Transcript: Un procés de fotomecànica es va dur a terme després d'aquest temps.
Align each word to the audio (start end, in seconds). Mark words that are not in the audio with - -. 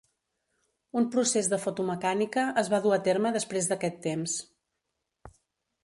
Un 1.01 1.05
procés 1.15 1.49
de 1.51 1.59
fotomecànica 1.65 2.47
es 2.63 2.73
va 2.75 2.81
dur 2.87 2.97
a 2.99 2.99
terme 3.11 3.35
després 3.39 3.71
d'aquest 3.73 4.01
temps. 4.11 4.41